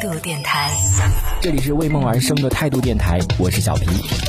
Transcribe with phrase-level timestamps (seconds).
[0.00, 0.70] 态度电台。
[1.42, 3.84] 这里是为梦而生的态度电台，我是小皮。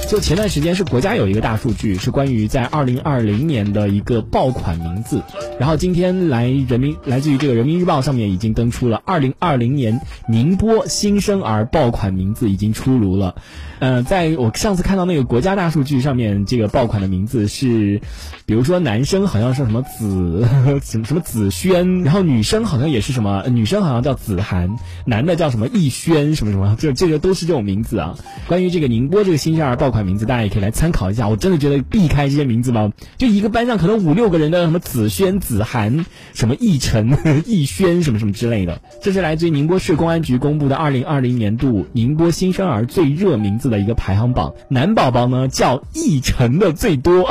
[0.09, 5.23] 就前段时间是国家有一个大数据，是关于在二零二零年的一个爆款名字。
[5.57, 13.35] 然后今天来人民来自于这个人民日报上面已经登出了二零二零年宁波新生儿爆款名字已经出炉了。
[13.79, 18.01] 呃，在我上次看到那个国家大数据上面，这个爆款的名字是，
[18.45, 20.45] 比如说男生好像是什么子
[20.83, 24.75] 什么 什么子轩，然后女生好像也是什么，女生好像叫子涵，
[25.05, 28.17] 男的叫什么什么逸轩什么什么， 这这个都是这种名字啊。
[28.47, 31.29] 关于这个宁波这个新生儿爆款名字，大家也可以来参考一下。
[31.29, 37.15] 我真的觉得避开这些名字吧，就一个班上可能五六个人的什么子轩、子涵、 什么逸晨、
[37.45, 38.81] 逸轩什么什么之类的。
[39.03, 44.55] 这是来自于宁波市公安局公布的二零二零年度宁波新生儿最热名字的一个排行榜。
[44.67, 47.29] 男宝宝呢叫逸晨的最多，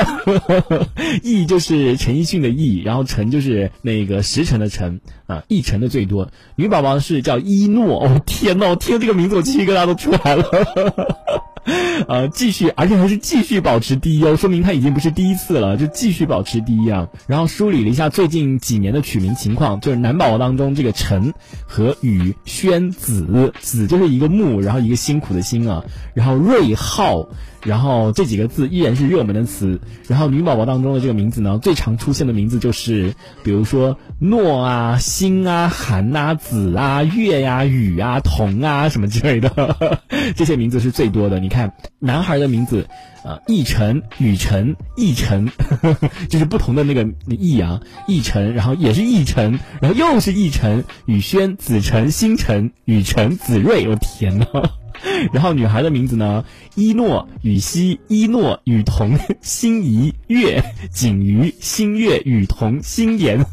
[1.21, 6.31] 逸就是陈奕迅的逸，然后晨就是那个时辰的晨啊，逸晨的最多。
[6.55, 10.45] 女宝宝是叫一诺，天呐，我听这个名字我鸡皮疙瘩都出来了。
[12.07, 17.07] 呃， 继续，而且还是继续保持第一哦，说明他已经不是第一次了，就继续保持第一啊。
[17.27, 21.33] 然后梳理了一下最近几年的取名情况，就是男宝宝当中这个陈
[21.67, 25.83] 和宇轩子，子就是一个木，然后一个辛苦的辛啊，
[26.13, 27.27] 然后瑞浩。
[27.63, 29.79] 然后这几个字依然是热门的词。
[30.07, 39.99] 然后女宝宝当中的这个名字呢，最常出现的名字就是，比如说诺啊、星啊、涵啊、子啊、月呀、雨啊、彤啊什么之类的，
[40.35, 41.39] 这些名字是最多的。
[41.39, 42.87] 你看，男孩的名字，
[43.23, 45.49] 呃，逸晨、雨晨、逸晨，
[46.29, 54.45] 就是不同的那个逸啊，逸晨，然后也是逸晨，然后又是逸晨、雨轩、子晨、星辰、雨晨、子睿，我天呐！
[55.33, 63.45] 然后女孩的名字呢，一诺、雨熙、一诺、雨桐、心怡、月、景瑜、新月、雨桐、心妍。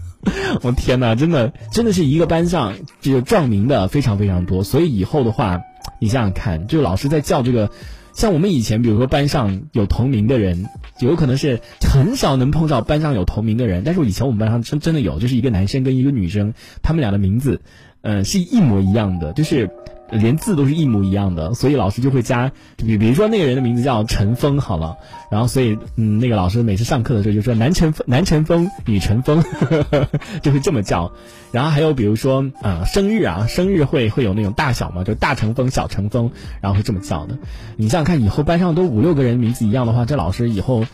[0.63, 5.61] 我天哪，真的真的是一个班上这个撞名的非常非常多，所以以后的话，
[6.01, 7.71] 你想想看，就老师在叫这个，
[8.13, 10.67] 像我们以前，比如说班上有同名的人，
[11.01, 17.63] 有可能是很少能碰到班上有同名的人，但是我以前我们班上真真的有，就是一个男生跟一个女生，他们俩的名字，
[18.03, 19.71] 嗯、是一模一样的，就是。
[20.11, 24.97] 连字都是一模一样的，所以老师就会加，比比如说那个人的名字叫陈峰，好了，
[25.31, 29.45] 然后所以嗯，那个老师每次上课的时候就说男陈峰男陈峰，女陈峰，
[30.41, 31.13] 就会这么叫。
[31.53, 36.31] 然后还有比如说啊、生日啊，生日会会有那种大小嘛，就大乘风、小乘风，
[36.63, 37.37] 然后会这么叫的。
[37.77, 40.87] 你想想看，以后班上都五六个人名字一样的话，这老师以后。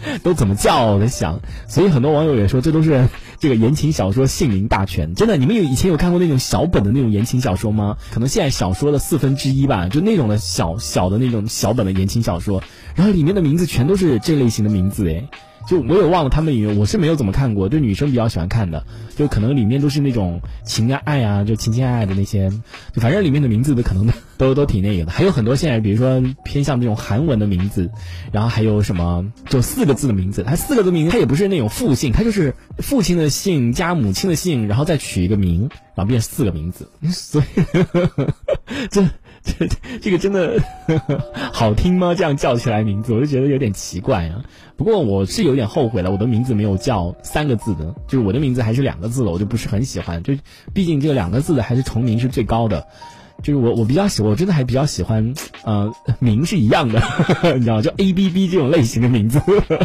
[0.22, 0.86] 都怎么叫？
[0.86, 3.08] 我在想，所以很多网友也说这都是
[3.38, 5.14] 这个言情小说姓名大全。
[5.14, 7.96] 真的，你们有以前有看过那种小本的那种言情小说吗？
[8.12, 12.62] 可能现在小说的四分之一吧，就那种的小小的那种小本的言情小说，
[12.94, 15.28] 然后里面的名字全都是这类型的名字诶。
[15.68, 18.84] 就我也忘了他们里面，我是没有怎么看过，就女生比较喜欢看的，
[19.16, 22.50] 就可能里面都是那种情啊爱啊，就情情爱爱的那些，
[22.94, 24.06] 就反正里面的名字的可能
[24.38, 25.10] 都都挺那个的。
[25.10, 27.90] 还有很多现在比如说偏向这种韩文的名字，
[28.32, 37.44] 然后还有什么就四个字的名字，它四个字名字它也不是那种复姓，它就是父亲的姓加母亲的姓，然后再取一个名，然后变成四个名字， 所以
[38.90, 39.08] 这。
[39.46, 39.68] 这
[40.02, 40.60] 这个真的
[41.54, 42.16] 好听吗？
[42.16, 44.42] 这样叫起来名字，我就觉得有点奇怪啊。
[44.76, 50.20] 不过我是有点后悔了，我的名字没有叫三个字的，就是我的名字还是两个字的，我就不是很喜欢。
[50.24, 50.34] 就
[50.74, 52.88] 毕竟这两个字的还是重名是最高的。
[53.42, 57.00] 就是我我比较喜，我真的还比较喜欢，呃，名是一样的，
[57.54, 57.80] 你知道？
[57.82, 59.40] 就 A B B 这种类型的名字，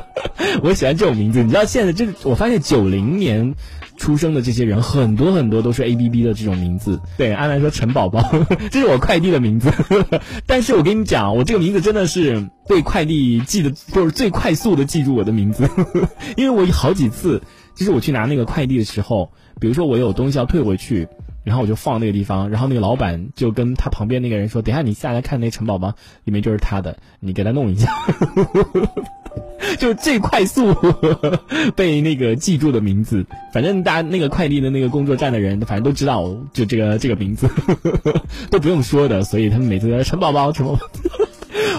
[0.63, 1.43] 我喜欢这种名字。
[1.43, 3.53] 你知道现在这个，我发现九零年
[3.97, 6.99] 出生的这些人，很多很多都是 A B B 的这种名字。
[7.17, 8.23] 对，安兰说陈宝宝，
[8.71, 9.71] 这是我快递的名字。
[10.47, 15.69] 但是我跟你讲，我这个名字真的是被快递记得，就是最快速的记住我的名字，
[16.35, 17.41] 因为我好几次，
[17.75, 21.07] 就是我去拿那个快递的时候，比如说我有东西要退回去。
[21.43, 27.91] 然后我就放那个地方，然后那个老板就跟他旁边那个人说：“等下你下来看那陈宝宝，里面就是他的，你给他弄一下。
[29.79, 30.75] ”就最快速
[31.75, 37.49] 被那个记住的名字，反正大家那个快递的那个工作站的人，反正都知道，就这个这个名字
[38.51, 40.81] 都不用说的，所以他们每次都说陈宝宝，陈宝宝。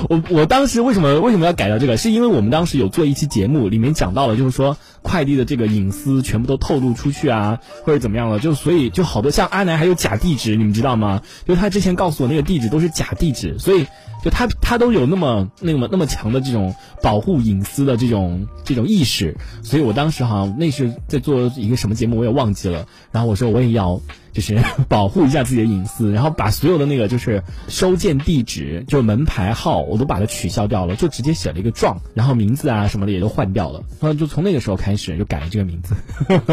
[0.08, 1.96] 我我当时为什么为什么要改掉这个？
[1.96, 11.22] 是因为我们当时有做一期节目，里面讲到了，就是说快递的这个隐私全部都透露出去啊，或者怎么样了，就所以就好多像阿南还有假地址，你们知道吗？
[11.46, 13.87] 就他之前告诉我那个地址都是假地址，所以
[14.25, 22.87] 就他他都有那么那么那么强的这种保护隐私的这种这种意识，所以我当时好像那是在做一个什么节目，我也忘记了。
[23.10, 24.00] 然后我说我也要
[24.32, 24.58] 就是
[24.88, 35.94] 保护一下自己的隐私，然后把所有的那个就是收件地址，就门牌号，我都把它取消掉了，就直接写了一个壮，然后名字啊什么的也都换掉了，然后就从那个时候开始就改了这个名字。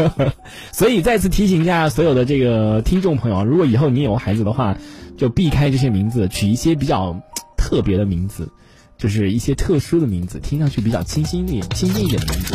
[0.72, 4.76] 所以再次提醒一下所有的这个听众朋友，如果以后你有孩子的话，
[5.16, 7.20] 就避开这些名字，取一些比较
[7.56, 8.50] 特别的名字。
[8.98, 12.54] 就是一些特殊的名字，听上去比较清新一点、清新一点的名字。